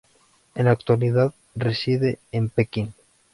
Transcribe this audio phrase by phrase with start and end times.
[0.55, 2.95] En la actualidad reside en Pekín.